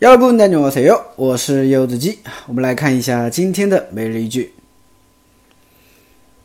[0.00, 1.12] 여러분 안녕하세요.
[1.16, 4.52] 我是柚子鸡.我们来看一下今天的每日一句.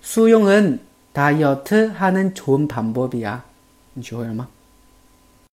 [0.00, 0.80] 수용은
[1.12, 3.44] 다이어트 하는 좋은 방법이야.
[3.94, 4.48] 你学会了吗？